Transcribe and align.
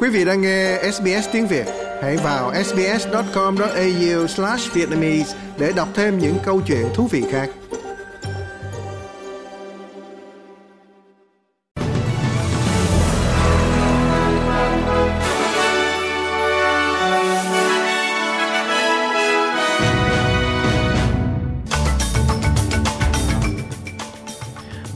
Quý 0.00 0.08
vị 0.08 0.24
đang 0.24 0.40
nghe 0.40 0.78
SBS 0.92 1.28
tiếng 1.32 1.46
Việt, 1.46 1.66
hãy 2.02 2.16
vào 2.16 2.52
sbs.com.au/vietnamese 2.64 5.36
để 5.58 5.72
đọc 5.76 5.88
thêm 5.94 6.18
những 6.18 6.36
câu 6.44 6.60
chuyện 6.66 6.86
thú 6.94 7.06
vị 7.06 7.24
khác. 7.30 7.50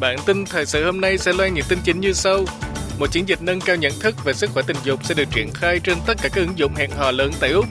Bản 0.01 0.17
tin 0.27 0.45
thời 0.45 0.67
sự 0.67 0.85
hôm 0.85 1.01
nay 1.01 1.19
sẽ 1.19 1.33
loan 1.33 1.55
những 1.55 1.65
tin 1.69 1.79
chính 1.85 2.01
như 2.01 2.13
sau. 2.13 2.45
Một 2.99 3.13
chiến 3.13 3.29
dịch 3.29 3.43
nâng 3.43 3.61
cao 3.61 3.77
nhận 3.77 3.93
thức 4.01 4.25
về 4.25 4.33
sức 4.33 4.51
khỏe 4.55 4.63
tình 4.67 4.77
dục 4.85 5.05
sẽ 5.05 5.15
được 5.15 5.29
triển 5.31 5.51
khai 5.55 5.81
trên 5.85 5.99
tất 6.07 6.15
cả 6.23 6.29
các 6.29 6.41
ứng 6.41 6.59
dụng 6.59 6.75
hẹn 6.75 6.91
hò 6.91 7.11
lớn 7.11 7.33
tại 7.41 7.51
Úc. 7.51 7.67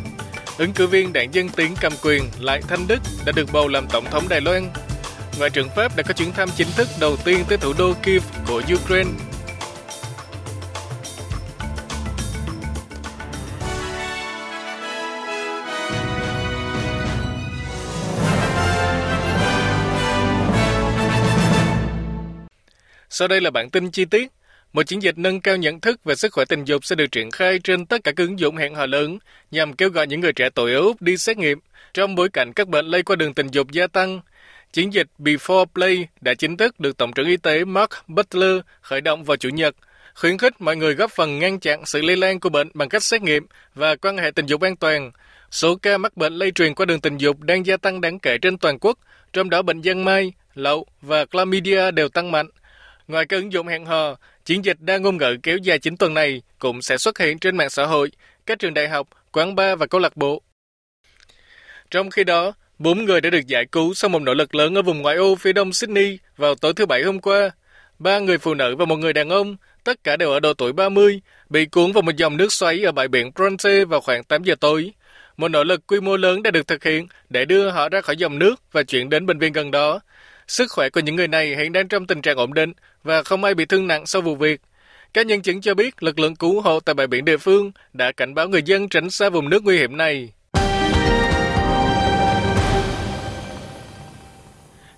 Ứng 0.58 0.74
cử 0.74 0.88
viên 0.88 1.14
đảng 1.14 1.34
Dân 1.34 1.50
Tiến 1.50 1.76
cầm 1.82 1.94
quyền 2.04 2.24
Lại 2.40 2.62
Thanh 2.68 2.88
Đức 2.88 3.00
đã 3.26 3.32
được 3.36 3.50
bầu 3.52 3.68
làm 3.68 3.88
tổng 3.88 4.06
thống 4.12 4.30
Đài 4.30 4.42
Loan. 4.42 4.70
Ngoại 5.38 5.50
trưởng 5.50 5.70
Pháp 5.76 5.96
đã 5.96 6.04
có 6.04 6.14
chuyến 6.14 6.32
thăm 6.34 6.50
chính 6.56 6.68
thức 6.76 6.88
đầu 7.00 7.18
tiên 7.18 7.44
tới 7.50 7.58
thủ 7.58 7.74
đô 7.78 7.94
Kiev 8.04 8.24
của 8.48 8.62
Ukraine. 8.74 9.10
Sau 23.10 23.28
đây 23.28 23.42
là 23.42 23.52
bản 23.52 23.70
tin 23.70 23.92
chi 23.92 24.06
tiết. 24.06 24.32
Một 24.74 24.84
chiến 24.84 25.02
dịch 25.02 25.18
nâng 25.18 25.42
cao 25.42 25.56
nhận 25.58 25.80
thức 25.80 26.04
về 26.04 26.16
sức 26.16 26.34
khỏe 26.34 26.46
tình 26.46 26.64
dục 26.64 26.86
sẽ 26.86 26.96
được 26.96 27.12
triển 27.12 27.32
khai 27.32 27.60
trên 27.60 27.86
tất 27.86 28.04
cả 28.04 28.12
các 28.12 28.24
ứng 28.24 28.40
dụng 28.40 28.58
hẹn 28.58 28.76
hò 28.76 28.86
lớn 28.86 29.20
nhằm 29.52 29.74
kêu 29.74 29.90
gọi 29.90 30.08
những 30.08 30.20
người 30.20 30.34
trẻ 30.34 30.50
tuổi 30.56 30.74
ở 30.74 30.80
Úc 30.80 31.02
đi 31.02 31.18
xét 31.18 31.38
nghiệm 31.38 31.60
trong 31.94 32.16
bối 32.16 32.30
cảnh 32.30 32.54
các 32.54 32.68
bệnh 32.68 32.86
lây 32.86 33.04
qua 33.04 33.16
đường 33.16 33.34
tình 33.34 33.48
dục 33.48 33.72
gia 33.72 33.88
tăng. 33.88 34.22
Chiến 34.74 34.94
dịch 34.94 35.08
Before 35.20 35.66
Play 35.66 36.08
đã 36.22 36.34
chính 36.34 36.58
thức 36.58 36.80
được 36.80 36.98
Tổng 36.98 37.14
trưởng 37.14 37.28
Y 37.28 37.38
tế 37.38 37.66
Mark 37.66 37.90
Butler 38.08 38.60
khởi 38.82 39.02
động 39.02 39.24
vào 39.24 39.38
Chủ 39.38 39.50
nhật, 39.50 39.76
khuyến 40.16 40.38
khích 40.38 40.62
mọi 40.62 40.76
người 40.76 40.94
góp 40.94 41.12
phần 41.12 41.40
ngăn 41.40 41.60
chặn 41.60 41.86
sự 41.86 42.02
lây 42.02 42.18
lan 42.18 42.40
của 42.40 42.50
bệnh 42.50 42.70
bằng 42.74 42.90
cách 42.90 43.04
xét 43.04 43.22
nghiệm 43.22 43.48
và 43.76 43.96
quan 43.96 44.18
hệ 44.18 44.32
tình 44.32 44.46
dục 44.46 44.62
an 44.62 44.76
toàn. 44.76 45.12
Số 45.52 45.76
ca 45.76 45.98
mắc 45.98 46.18
bệnh 46.18 46.34
lây 46.34 46.52
truyền 46.52 46.76
qua 46.76 46.86
đường 46.86 47.02
tình 47.02 47.18
dục 47.18 47.40
đang 47.40 47.66
gia 47.66 47.78
tăng 47.78 48.02
đáng 48.02 48.20
kể 48.20 48.38
trên 48.38 48.58
toàn 48.58 48.80
quốc, 48.80 49.00
trong 49.34 49.50
đó 49.50 49.62
bệnh 49.62 49.84
giang 49.84 50.06
mai, 50.06 50.34
lậu 50.56 50.86
và 51.02 51.26
chlamydia 51.26 51.92
đều 51.92 52.10
tăng 52.10 52.32
mạnh. 52.32 52.48
Ngoài 53.08 53.26
các 53.26 53.38
ứng 53.38 53.54
dụng 53.54 53.68
hẹn 53.68 53.86
hò, 53.86 54.18
chiến 54.46 54.66
dịch 54.66 54.78
đa 54.80 54.98
ngôn 54.98 55.18
ngữ 55.18 55.38
kéo 55.44 55.58
dài 55.58 55.80
9 55.80 55.98
tuần 55.98 56.14
này 56.14 56.42
cũng 56.60 56.82
sẽ 56.82 56.98
xuất 56.98 57.20
hiện 57.20 57.40
trên 57.40 57.58
mạng 57.58 57.70
xã 57.70 57.86
hội, 57.86 58.12
các 58.46 58.60
trường 58.60 58.74
đại 58.74 58.90
học, 58.90 59.08
quán 59.32 59.56
bar 59.56 59.80
và 59.80 59.86
câu 59.86 60.02
lạc 60.02 60.18
bộ. 60.18 60.42
Trong 61.92 62.10
khi 62.10 62.24
đó, 62.24 62.54
bốn 62.80 63.06
người 63.06 63.22
đã 63.22 63.30
được 63.30 63.48
giải 63.48 63.66
cứu 63.66 63.94
sau 63.94 64.10
một 64.10 64.22
nỗ 64.22 64.34
lực 64.34 64.56
lớn 64.56 64.76
ở 64.76 64.82
vùng 64.82 65.02
ngoại 65.02 65.16
ô 65.16 65.36
phía 65.36 65.54
đông 65.54 65.74
Sydney 65.74 66.20
vào 66.38 66.56
tối 66.56 66.74
thứ 66.74 66.86
Bảy 66.86 67.04
hôm 67.04 67.20
qua. 67.20 67.52
Ba 68.00 68.20
người 68.20 68.38
phụ 68.38 68.54
nữ 68.54 68.76
và 68.76 68.86
một 68.86 68.96
người 68.96 69.14
đàn 69.14 69.30
ông, 69.30 69.58
tất 69.84 70.04
cả 70.04 70.18
đều 70.18 70.32
ở 70.32 70.40
độ 70.40 70.54
tuổi 70.54 70.74
30, 70.74 71.22
bị 71.50 71.66
cuốn 71.66 71.92
vào 71.92 72.02
một 72.02 72.16
dòng 72.16 72.38
nước 72.38 72.54
xoáy 72.54 72.86
ở 72.86 72.92
bãi 72.92 73.08
biển 73.08 73.32
Bronte 73.36 73.86
vào 73.86 74.02
khoảng 74.02 74.24
8 74.24 74.44
giờ 74.44 74.56
tối. 74.60 74.94
Một 75.38 75.48
nỗ 75.48 75.64
lực 75.64 75.88
quy 75.88 76.00
mô 76.00 76.18
lớn 76.18 76.44
đã 76.44 76.52
được 76.52 76.68
thực 76.68 76.84
hiện 76.84 77.08
để 77.30 77.46
đưa 77.46 77.70
họ 77.70 77.90
ra 77.90 78.02
khỏi 78.02 78.18
dòng 78.18 78.40
nước 78.40 78.56
và 78.72 78.84
chuyển 78.84 79.10
đến 79.10 79.26
bệnh 79.26 79.40
viện 79.40 79.54
gần 79.54 79.72
đó. 79.72 80.00
Sức 80.52 80.72
khỏe 80.72 80.90
của 80.90 81.00
những 81.00 81.16
người 81.16 81.28
này 81.28 81.56
hiện 81.56 81.72
đang 81.72 81.88
trong 81.88 82.08
tình 82.08 82.22
trạng 82.22 82.38
ổn 82.38 82.54
định 82.54 82.74
và 83.04 83.24
không 83.24 83.44
ai 83.44 83.54
bị 83.54 83.66
thương 83.66 83.88
nặng 83.88 84.06
sau 84.06 84.22
vụ 84.22 84.36
việc. 84.36 84.62
Các 85.14 85.26
nhân 85.26 85.42
chứng 85.42 85.62
cho 85.62 85.74
biết 85.74 86.04
lực 86.04 86.20
lượng 86.20 86.36
cứu 86.36 86.62
hộ 86.62 86.80
tại 86.80 86.96
bãi 86.96 87.08
biển 87.08 87.26
địa 87.26 87.38
phương 87.38 87.72
đã 87.94 88.12
cảnh 88.12 88.34
báo 88.34 88.48
người 88.48 88.64
dân 88.64 88.90
tránh 88.90 89.10
xa 89.10 89.30
vùng 89.30 89.50
nước 89.50 89.64
nguy 89.64 89.78
hiểm 89.78 89.98
này. 89.98 90.30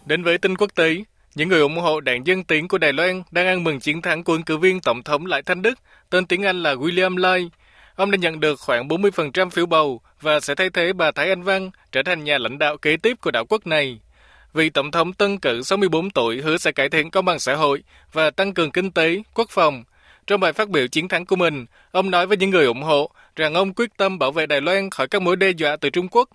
Đến 0.06 0.24
với 0.24 0.38
tin 0.38 0.58
quốc 0.58 0.72
tế, 0.76 0.96
những 1.36 1.50
người 1.50 1.62
ủng 1.62 1.78
hộ 1.78 2.00
đảng 2.00 2.28
Dân 2.28 2.44
Tiến 2.44 2.68
của 2.68 2.78
Đài 2.78 2.94
Loan 2.94 3.24
đang 3.32 3.48
ăn 3.48 3.64
mừng 3.64 3.80
chiến 3.80 4.02
thắng 4.02 4.24
của 4.24 4.34
ứng 4.34 4.44
cử 4.44 4.58
viên 4.58 4.80
tổng 4.80 5.04
thống 5.04 5.26
Lại 5.26 5.42
Thanh 5.44 5.62
Đức, 5.62 5.80
tên 6.10 6.26
tiếng 6.26 6.44
Anh 6.44 6.64
là 6.64 6.74
William 6.74 7.18
Lai. 7.18 7.50
Ông 7.96 8.12
đã 8.12 8.18
nhận 8.18 8.40
được 8.40 8.60
khoảng 8.60 8.88
40% 8.88 9.50
phiếu 9.50 9.66
bầu 9.66 10.02
và 10.22 10.40
sẽ 10.40 10.56
thay 10.56 10.70
thế 10.70 10.94
bà 10.94 11.12
Thái 11.12 11.30
Anh 11.30 11.44
Văn 11.44 11.72
trở 11.92 12.04
thành 12.04 12.24
nhà 12.24 12.38
lãnh 12.38 12.60
đạo 12.60 12.78
kế 12.78 12.98
tiếp 12.98 13.18
của 13.22 13.32
đảo 13.32 13.46
quốc 13.46 13.68
này 13.68 14.00
vị 14.54 14.70
tổng 14.70 14.92
thống 14.92 15.14
tân 15.14 15.40
cử 15.40 15.62
64 15.62 16.10
tuổi 16.10 16.42
hứa 16.42 16.58
sẽ 16.58 16.72
cải 16.72 16.90
thiện 16.90 17.12
công 17.12 17.26
bằng 17.26 17.40
xã 17.40 17.56
hội 17.56 17.84
và 18.14 18.30
tăng 18.30 18.54
cường 18.54 18.72
kinh 18.72 18.92
tế, 18.92 19.24
quốc 19.34 19.50
phòng. 19.50 19.84
Trong 20.28 20.40
bài 20.40 20.54
phát 20.54 20.70
biểu 20.70 20.88
chiến 20.88 21.08
thắng 21.08 21.26
của 21.26 21.36
mình, 21.36 21.66
ông 21.92 22.12
nói 22.12 22.28
với 22.28 22.38
những 22.38 22.50
người 22.50 22.66
ủng 22.66 22.84
hộ 22.84 23.10
rằng 23.36 23.54
ông 23.54 23.74
quyết 23.74 23.90
tâm 23.98 24.20
bảo 24.20 24.32
vệ 24.32 24.46
Đài 24.46 24.62
Loan 24.62 24.90
khỏi 24.90 25.08
các 25.08 25.22
mối 25.22 25.36
đe 25.36 25.50
dọa 25.50 25.76
từ 25.76 25.90
Trung 25.90 26.08
Quốc. 26.08 26.30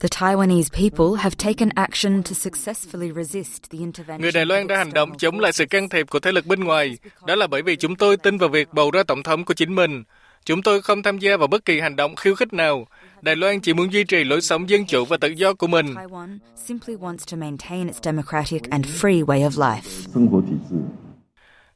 The 0.00 0.08
Taiwanese 0.08 0.70
people 0.72 1.22
have 1.22 1.34
taken 1.44 1.68
action 1.74 2.22
to 2.22 2.30
successfully 2.30 3.14
resist 3.14 3.62
the 3.70 3.78
intervention. 3.78 4.20
Người 4.20 4.32
Đài 4.32 4.46
Loan 4.46 4.66
đã 4.66 4.76
hành 4.76 4.92
động 4.92 5.18
chống 5.18 5.40
lại 5.40 5.52
sự 5.52 5.66
can 5.66 5.88
thiệp 5.88 6.10
của 6.10 6.18
thế 6.18 6.32
lực 6.32 6.46
bên 6.46 6.64
ngoài. 6.64 6.98
Đó 7.26 7.34
là 7.34 7.46
bởi 7.46 7.62
vì 7.62 7.76
chúng 7.76 7.96
tôi 7.96 8.16
tin 8.16 8.38
vào 8.38 8.48
việc 8.48 8.68
bầu 8.72 8.90
ra 8.90 9.02
tổng 9.02 9.22
thống 9.22 9.44
của 9.44 9.54
chính 9.54 9.74
mình. 9.74 10.04
Chúng 10.44 10.62
tôi 10.62 10.82
không 10.82 11.02
tham 11.02 11.18
gia 11.18 11.36
vào 11.36 11.48
bất 11.48 11.64
kỳ 11.64 11.80
hành 11.80 11.96
động 11.96 12.16
khiêu 12.16 12.34
khích 12.34 12.52
nào. 12.52 12.86
Đài 13.22 13.36
Loan 13.36 13.60
chỉ 13.60 13.74
muốn 13.74 13.92
duy 13.92 14.04
trì 14.04 14.24
lối 14.24 14.40
sống 14.40 14.70
dân 14.70 14.86
chủ 14.86 15.04
và 15.04 15.16
tự 15.16 15.28
do 15.28 15.54
của 15.54 15.66
mình. 15.66 15.94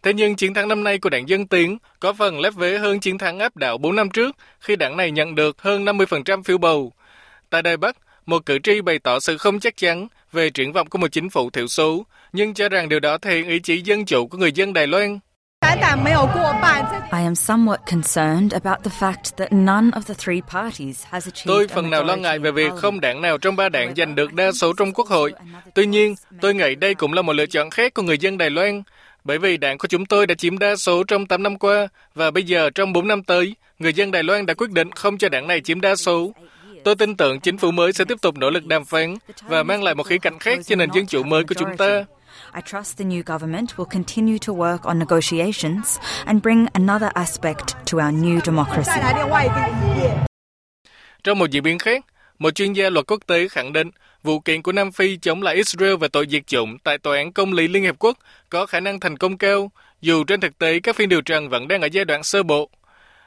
Thế 0.02 0.12
nhưng 0.12 0.36
chiến 0.36 0.54
thắng 0.54 0.68
năm 0.68 0.84
nay 0.84 0.98
của 0.98 1.10
đảng 1.10 1.28
Dân 1.28 1.46
Tiến 1.46 1.78
có 2.00 2.12
phần 2.12 2.40
lép 2.40 2.54
vế 2.54 2.78
hơn 2.78 3.00
chiến 3.00 3.18
thắng 3.18 3.38
áp 3.38 3.56
đảo 3.56 3.78
4 3.78 3.96
năm 3.96 4.10
trước 4.10 4.36
khi 4.60 4.76
đảng 4.76 4.96
này 4.96 5.10
nhận 5.10 5.34
được 5.34 5.62
hơn 5.62 5.84
50% 5.84 6.42
phiếu 6.42 6.58
bầu. 6.58 6.92
Tại 7.50 7.62
Đài 7.62 7.76
Bắc, 7.76 7.96
một 8.26 8.46
cử 8.46 8.58
tri 8.62 8.80
bày 8.80 8.98
tỏ 8.98 9.20
sự 9.20 9.38
không 9.38 9.60
chắc 9.60 9.76
chắn 9.76 10.08
về 10.32 10.50
triển 10.50 10.72
vọng 10.72 10.88
của 10.88 10.98
một 10.98 11.12
chính 11.12 11.30
phủ 11.30 11.50
thiểu 11.50 11.66
số, 11.66 12.06
nhưng 12.32 12.54
cho 12.54 12.68
rằng 12.68 12.88
điều 12.88 13.00
đó 13.00 13.18
thể 13.18 13.34
hiện 13.34 13.48
ý 13.48 13.58
chí 13.58 13.80
dân 13.80 14.04
chủ 14.04 14.26
của 14.26 14.38
người 14.38 14.52
dân 14.52 14.72
Đài 14.72 14.86
Loan. 14.86 15.18
I 17.12 17.22
am 17.22 17.34
somewhat 17.34 17.76
concerned 17.86 18.52
about 18.52 18.84
the 18.84 18.90
fact 19.00 19.36
that 19.36 19.52
none 19.52 19.90
of 19.90 20.00
the 20.06 20.14
three 20.14 20.40
parties 20.52 21.04
has 21.10 21.26
achieved 21.26 21.46
Tôi 21.46 21.68
phần 21.68 21.90
nào 21.90 22.04
lo 22.04 22.16
ngại 22.16 22.38
về 22.38 22.50
việc 22.50 22.72
không 22.76 23.00
đảng 23.00 23.22
nào 23.22 23.38
trong 23.38 23.56
ba 23.56 23.68
đảng 23.68 23.94
giành 23.96 24.14
được 24.14 24.32
đa 24.32 24.52
số 24.52 24.72
trong 24.72 24.92
quốc 24.92 25.08
hội. 25.08 25.32
Tuy 25.74 25.86
nhiên, 25.86 26.14
tôi 26.40 26.54
nghĩ 26.54 26.74
đây 26.74 26.94
cũng 26.94 27.12
là 27.12 27.22
một 27.22 27.32
lựa 27.32 27.46
chọn 27.46 27.70
khác 27.70 27.94
của 27.94 28.02
người 28.02 28.18
dân 28.18 28.38
Đài 28.38 28.50
Loan, 28.50 28.82
bởi 29.24 29.38
vì 29.38 29.56
đảng 29.56 29.78
của 29.78 29.88
chúng 29.88 30.06
tôi 30.06 30.26
đã 30.26 30.34
chiếm 30.34 30.58
đa 30.58 30.76
số 30.76 31.04
trong 31.04 31.26
8 31.26 31.42
năm 31.42 31.58
qua 31.58 31.88
và 32.14 32.30
bây 32.30 32.42
giờ 32.42 32.70
trong 32.70 32.92
4 32.92 33.08
năm 33.08 33.22
tới, 33.22 33.54
người 33.78 33.92
dân 33.92 34.10
Đài 34.10 34.22
Loan 34.22 34.46
đã 34.46 34.54
quyết 34.54 34.70
định 34.70 34.92
không 34.92 35.18
cho 35.18 35.28
đảng 35.28 35.46
này 35.46 35.60
chiếm 35.60 35.80
đa 35.80 35.96
số. 35.96 36.32
Tôi 36.84 36.96
tin 36.96 37.16
tưởng 37.16 37.40
chính 37.40 37.58
phủ 37.58 37.70
mới 37.70 37.92
sẽ 37.92 38.04
tiếp 38.04 38.18
tục 38.22 38.36
nỗ 38.38 38.50
lực 38.50 38.66
đàm 38.66 38.84
phán 38.84 39.14
và 39.42 39.62
mang 39.62 39.82
lại 39.82 39.94
một 39.94 40.02
khía 40.02 40.18
cạnh 40.18 40.38
khác 40.38 40.58
cho 40.64 40.76
nền 40.76 40.90
dân 40.94 41.06
chủ 41.06 41.22
mới 41.22 41.44
của 41.44 41.54
chúng 41.54 41.76
ta. 41.76 42.04
I 42.54 42.60
trust 42.66 42.98
the 42.98 43.04
new 43.04 43.22
government 43.22 43.68
will 43.76 43.90
continue 43.92 44.38
to 44.38 44.52
work 44.52 44.78
on 44.82 44.98
negotiations 44.98 45.98
and 46.24 46.42
bring 46.42 46.66
another 46.72 47.10
aspect 47.14 47.76
to 47.92 47.98
our 47.98 48.14
new 48.14 48.40
democracy. 48.40 49.00
Trong 51.24 51.38
một 51.38 51.50
diễn 51.50 51.62
biến 51.62 51.78
khác, 51.78 52.04
một 52.38 52.54
chuyên 52.54 52.72
gia 52.72 52.90
luật 52.90 53.06
quốc 53.06 53.20
tế 53.26 53.48
khẳng 53.48 53.72
định 53.72 53.90
vụ 54.22 54.40
kiện 54.40 54.62
của 54.62 54.72
Nam 54.72 54.92
Phi 54.92 55.16
chống 55.16 55.42
lại 55.42 55.54
Israel 55.54 55.96
về 55.96 56.08
tội 56.08 56.26
diệt 56.30 56.46
chủng 56.46 56.78
tại 56.78 56.98
Tòa 56.98 57.16
án 57.16 57.32
Công 57.32 57.52
lý 57.52 57.68
Liên 57.68 57.82
Hiệp 57.82 57.94
Quốc 57.98 58.18
có 58.50 58.66
khả 58.66 58.80
năng 58.80 59.00
thành 59.00 59.16
công 59.16 59.38
cao, 59.38 59.70
dù 60.00 60.24
trên 60.24 60.40
thực 60.40 60.58
tế 60.58 60.80
các 60.80 60.96
phiên 60.96 61.08
điều 61.08 61.20
trần 61.20 61.48
vẫn 61.48 61.68
đang 61.68 61.80
ở 61.80 61.88
giai 61.92 62.04
đoạn 62.04 62.22
sơ 62.22 62.42
bộ. 62.42 62.70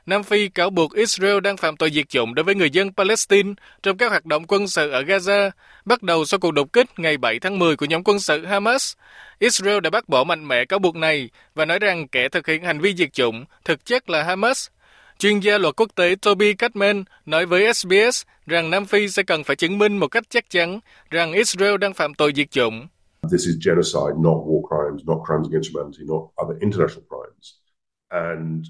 Nam 0.07 0.23
Phi 0.23 0.49
cáo 0.49 0.69
buộc 0.69 0.93
Israel 0.93 1.39
đang 1.39 1.57
phạm 1.57 1.77
tội 1.77 1.91
diệt 1.91 2.09
chủng 2.09 2.35
đối 2.35 2.43
với 2.43 2.55
người 2.55 2.69
dân 2.69 2.93
Palestine 2.93 3.53
trong 3.83 3.97
các 3.97 4.09
hoạt 4.09 4.25
động 4.25 4.43
quân 4.47 4.67
sự 4.67 4.91
ở 4.91 5.01
Gaza, 5.01 5.51
bắt 5.85 6.03
đầu 6.03 6.25
sau 6.25 6.39
cuộc 6.39 6.51
đột 6.51 6.73
kích 6.73 6.87
ngày 6.97 7.17
7 7.17 7.39
tháng 7.39 7.59
10 7.59 7.75
của 7.75 7.85
nhóm 7.85 8.03
quân 8.03 8.19
sự 8.19 8.45
Hamas. 8.45 8.93
Israel 9.39 9.79
đã 9.79 9.89
bác 9.89 10.09
bỏ 10.09 10.23
mạnh 10.23 10.47
mẽ 10.47 10.65
cáo 10.65 10.79
buộc 10.79 10.95
này 10.95 11.29
và 11.55 11.65
nói 11.65 11.79
rằng 11.79 12.07
kẻ 12.07 12.29
thực 12.29 12.47
hiện 12.47 12.63
hành 12.63 12.79
vi 12.79 12.95
diệt 12.95 13.13
chủng 13.13 13.45
thực 13.65 13.85
chất 13.85 14.09
là 14.09 14.23
Hamas. 14.23 14.67
Chuyên 15.19 15.39
gia 15.39 15.57
luật 15.57 15.75
quốc 15.75 15.89
tế 15.95 16.15
Toby 16.21 16.53
Katman 16.53 17.03
nói 17.25 17.45
với 17.45 17.73
SBS 17.73 18.23
rằng 18.45 18.69
Nam 18.69 18.85
Phi 18.85 19.09
sẽ 19.09 19.23
cần 19.23 19.43
phải 19.43 19.55
chứng 19.55 19.77
minh 19.77 19.97
một 19.97 20.07
cách 20.07 20.23
chắc 20.29 20.49
chắn 20.49 20.79
rằng 21.09 21.33
Israel 21.33 21.77
đang 21.77 21.93
phạm 21.93 22.13
tội 22.13 22.33
diệt 22.35 22.51
chủng. 22.51 22.87
This 23.31 23.45
is 23.45 23.55
genocide, 23.65 24.15
not 24.17 24.37
war 24.45 24.61
crimes, 24.67 25.07
not 25.07 25.17
crimes 25.27 25.47
against 25.51 25.69
humanity, 25.73 26.03
not 26.07 26.21
other 26.43 26.61
international 26.61 27.03
crimes. 27.09 27.53
And 28.09 28.65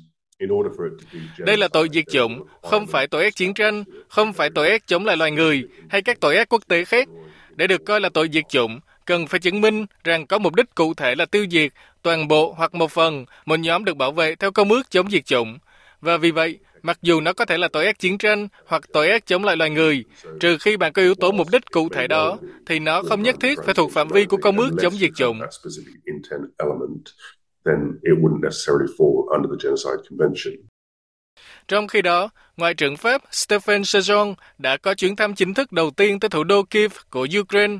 đây 1.40 1.58
là 1.58 1.68
tội 1.68 1.90
diệt 1.94 2.06
chủng, 2.12 2.44
không 2.62 2.88
phải 2.88 3.08
tội 3.08 3.24
ác 3.24 3.36
chiến 3.36 3.54
tranh, 3.54 3.84
không 4.08 4.34
phải 4.34 4.50
tội 4.50 4.70
ác 4.70 4.88
chống 4.88 5.06
lại 5.06 5.18
loài 5.18 5.32
người 5.32 5.64
hay 5.90 6.02
các 6.02 6.20
tội 6.20 6.36
ác 6.36 6.50
quốc 6.50 6.62
tế 6.68 6.86
khác. 6.86 7.08
Để 7.56 7.68
được 7.68 7.86
coi 7.86 8.02
là 8.02 8.10
tội 8.10 8.30
diệt 8.34 8.44
chủng, 8.50 8.80
cần 9.06 9.28
phải 9.28 9.40
chứng 9.40 9.62
minh 9.62 9.86
rằng 10.04 10.28
có 10.28 10.38
mục 10.38 10.56
đích 10.56 10.76
cụ 10.76 10.94
thể 10.94 11.16
là 11.16 11.26
tiêu 11.26 11.46
diệt 11.52 11.72
toàn 12.02 12.28
bộ 12.28 12.54
hoặc 12.58 12.74
một 12.74 12.92
phần 12.92 13.26
một 13.46 13.60
nhóm 13.60 13.86
được 13.86 13.98
bảo 13.98 14.12
vệ 14.12 14.36
theo 14.36 14.52
công 14.52 14.72
ước 14.72 14.92
chống 14.92 15.10
diệt 15.10 15.26
chủng. 15.26 15.58
Và 16.02 16.18
vì 16.18 16.32
vậy, 16.32 16.60
mặc 16.82 17.00
dù 17.02 17.22
nó 17.22 17.34
có 17.34 17.46
thể 17.46 17.58
là 17.58 17.68
tội 17.68 17.86
ác 17.86 18.00
chiến 18.00 18.18
tranh 18.18 18.48
hoặc 18.66 18.84
tội 18.94 19.10
ác 19.10 19.26
chống 19.26 19.44
lại 19.44 19.58
loài 19.58 19.70
người, 19.70 20.04
trừ 20.40 20.58
khi 20.58 20.78
bạn 20.78 20.94
có 20.94 21.02
yếu 21.02 21.16
tố 21.16 21.32
mục 21.32 21.48
đích 21.52 21.72
cụ 21.72 21.90
thể 21.90 22.08
đó, 22.08 22.38
thì 22.66 22.80
nó 22.80 23.04
không 23.04 23.24
nhất 23.24 23.36
thiết 23.42 23.58
phải 23.66 23.74
thuộc 23.74 23.92
phạm 23.92 24.08
vi 24.08 24.26
của 24.26 24.38
công 24.38 24.58
ước 24.58 24.70
chống 24.82 24.94
diệt 24.94 25.12
chủng 25.16 25.40
then 27.68 27.80
it 28.02 28.16
wouldn't 28.22 28.44
necessarily 28.48 28.90
fall 28.98 29.16
under 29.36 29.50
the 29.52 29.60
Genocide 29.64 30.02
Convention. 30.10 30.54
Trong 31.68 31.88
khi 31.88 32.02
đó, 32.02 32.30
Ngoại 32.58 32.74
trưởng 32.74 32.98
Pháp 32.98 33.22
Stephen 33.32 33.82
Sejourne 33.82 34.34
đã 34.58 34.78
có 34.78 34.94
chuyến 34.94 35.16
thăm 35.16 35.36
chính 35.36 35.54
thức 35.54 35.72
đầu 35.72 35.92
tiên 35.92 36.20
tới 36.20 36.30
thủ 36.30 36.44
đô 36.44 36.64
Kiev 36.64 36.92
của 37.10 37.28
Ukraine. 37.40 37.78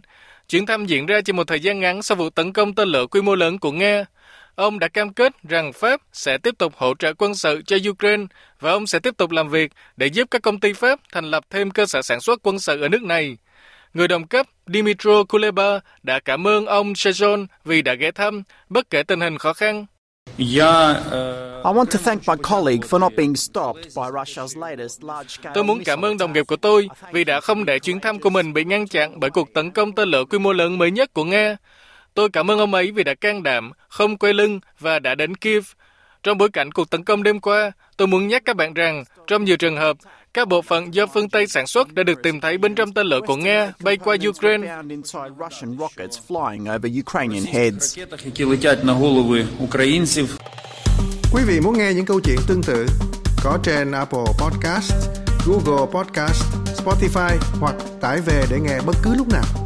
Chuyến 0.50 0.66
thăm 0.66 0.86
diễn 0.86 1.06
ra 1.06 1.22
chỉ 1.22 1.34
một 1.34 1.48
thời 1.48 1.60
gian 1.60 1.80
ngắn 1.80 2.02
sau 2.02 2.16
vụ 2.16 2.30
tấn 2.30 2.54
công 2.54 2.76
tên 2.76 2.88
lửa 2.88 3.08
quy 3.08 3.22
mô 3.22 3.36
lớn 3.36 3.60
của 3.60 3.72
Nga. 3.72 4.06
Ông 4.56 4.80
đã 4.80 4.88
cam 4.88 5.14
kết 5.14 5.34
rằng 5.50 5.74
Pháp 5.74 6.02
sẽ 6.14 6.38
tiếp 6.38 6.54
tục 6.58 6.74
hỗ 6.76 6.94
trợ 7.00 7.14
quân 7.14 7.36
sự 7.36 7.62
cho 7.66 7.78
Ukraine 7.90 8.26
và 8.60 8.72
ông 8.72 8.88
sẽ 8.88 9.00
tiếp 9.00 9.18
tục 9.18 9.32
làm 9.32 9.50
việc 9.50 9.72
để 9.98 10.08
giúp 10.08 10.28
các 10.32 10.42
công 10.42 10.60
ty 10.60 10.74
Pháp 10.74 11.00
thành 11.12 11.26
lập 11.26 11.44
thêm 11.50 11.72
cơ 11.72 11.86
sở 11.86 12.02
sản 12.02 12.22
xuất 12.22 12.40
quân 12.44 12.60
sự 12.60 12.82
ở 12.82 12.90
nước 12.90 13.04
này. 13.04 13.38
Người 13.98 14.08
đồng 14.08 14.28
cấp 14.28 14.46
Dimitro 14.68 15.24
Kuleba 15.24 15.80
đã 16.04 16.20
cảm 16.20 16.48
ơn 16.48 16.66
ông 16.66 16.94
Sejon 16.94 17.46
vì 17.66 17.82
đã 17.82 17.94
ghé 17.94 18.12
thăm, 18.12 18.44
bất 18.70 18.90
kể 18.90 19.04
tình 19.04 19.20
hình 19.20 19.38
khó 19.38 19.54
khăn. 19.54 19.86
Tôi 25.54 25.64
muốn 25.64 25.84
cảm 25.86 26.06
ơn 26.06 26.18
đồng 26.18 26.34
nghiệp 26.34 26.48
của 26.48 26.56
tôi 26.56 26.88
vì 27.12 27.24
đã 27.24 27.40
không 27.40 27.66
để 27.66 27.80
chuyến 27.80 28.00
thăm 28.00 28.20
của 28.20 28.30
mình 28.30 28.54
bị 28.54 28.64
ngăn 28.64 28.88
chặn 28.88 29.20
bởi 29.20 29.30
cuộc 29.30 29.54
tấn 29.54 29.72
công 29.72 29.92
tên 29.92 30.10
lửa 30.10 30.26
quy 30.30 30.40
mô 30.40 30.54
lớn 30.54 30.78
mới 30.78 30.92
nhất 30.92 31.14
của 31.14 31.24
Nga. 31.24 31.58
Tôi 32.14 32.30
cảm 32.30 32.52
ơn 32.52 32.60
ông 32.60 32.74
ấy 32.74 32.92
vì 32.92 33.04
đã 33.04 33.14
can 33.14 33.44
đảm, 33.44 33.72
không 33.88 34.18
quay 34.18 34.34
lưng 34.34 34.60
và 34.80 35.00
đã 35.00 35.16
đến 35.16 35.36
Kiev. 35.36 35.66
Trong 36.24 36.38
bối 36.38 36.50
cảnh 36.50 36.72
cuộc 36.72 36.90
tấn 36.90 37.04
công 37.04 37.24
đêm 37.24 37.40
qua, 37.40 37.72
tôi 37.98 38.08
muốn 38.08 38.28
nhắc 38.28 38.42
các 38.46 38.56
bạn 38.56 38.74
rằng, 38.74 39.04
trong 39.28 39.44
nhiều 39.44 39.58
trường 39.58 39.78
hợp, 39.78 39.98
các 40.38 40.48
bộ 40.48 40.62
phận 40.62 40.94
do 40.94 41.06
phương 41.08 41.30
Tây 41.30 41.48
sản 41.48 41.68
xuất 41.68 41.94
đã 41.94 42.04
được 42.04 42.24
tìm 42.24 42.42
thấy 42.42 42.58
bên 42.58 42.76
trong 42.76 42.94
tên 42.94 43.08
lửa 43.08 43.20
của 43.28 43.36
Nga 43.36 43.74
bay 43.84 43.98
qua 43.98 44.16
Ukraine. 44.30 44.80
Quý 51.34 51.44
vị 51.48 51.60
muốn 51.60 51.78
nghe 51.78 51.94
những 51.94 52.06
câu 52.06 52.20
chuyện 52.24 52.38
tương 52.48 52.64
tự 52.64 52.86
có 53.44 53.60
trên 53.64 53.92
Apple 53.92 54.26
Podcast, 54.40 54.94
Google 55.48 55.86
Podcast, 55.92 56.44
Spotify 56.66 57.38
hoặc 57.60 57.76
tải 58.02 58.22
về 58.22 58.44
để 58.50 58.60
nghe 58.60 58.80
bất 58.86 58.96
cứ 59.04 59.16
lúc 59.16 59.28
nào. 59.28 59.57